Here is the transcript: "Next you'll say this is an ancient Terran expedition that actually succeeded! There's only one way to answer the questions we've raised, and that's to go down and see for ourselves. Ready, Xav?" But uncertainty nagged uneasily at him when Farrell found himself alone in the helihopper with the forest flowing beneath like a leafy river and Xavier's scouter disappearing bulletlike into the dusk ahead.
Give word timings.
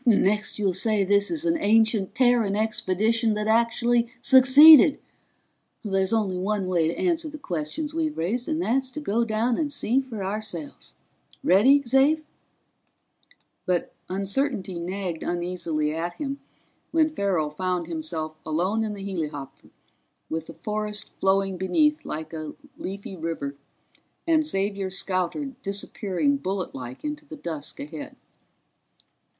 "Next 0.03 0.57
you'll 0.57 0.73
say 0.73 1.03
this 1.03 1.29
is 1.29 1.45
an 1.45 1.59
ancient 1.59 2.15
Terran 2.15 2.55
expedition 2.55 3.35
that 3.35 3.45
actually 3.45 4.07
succeeded! 4.19 4.97
There's 5.83 6.11
only 6.11 6.39
one 6.39 6.65
way 6.65 6.87
to 6.87 6.97
answer 6.97 7.29
the 7.29 7.37
questions 7.37 7.93
we've 7.93 8.17
raised, 8.17 8.49
and 8.49 8.59
that's 8.59 8.89
to 8.93 8.99
go 8.99 9.23
down 9.23 9.59
and 9.59 9.71
see 9.71 10.01
for 10.01 10.23
ourselves. 10.23 10.95
Ready, 11.43 11.79
Xav?" 11.81 12.23
But 13.67 13.93
uncertainty 14.09 14.79
nagged 14.79 15.21
uneasily 15.21 15.93
at 15.93 16.13
him 16.13 16.39
when 16.89 17.11
Farrell 17.13 17.51
found 17.51 17.85
himself 17.85 18.33
alone 18.43 18.83
in 18.83 18.93
the 18.93 19.05
helihopper 19.05 19.69
with 20.31 20.47
the 20.47 20.53
forest 20.55 21.11
flowing 21.19 21.57
beneath 21.57 22.05
like 22.05 22.33
a 22.33 22.55
leafy 22.75 23.15
river 23.15 23.55
and 24.25 24.47
Xavier's 24.47 24.97
scouter 24.97 25.51
disappearing 25.61 26.37
bulletlike 26.39 27.03
into 27.03 27.23
the 27.23 27.37
dusk 27.37 27.79
ahead. 27.79 28.15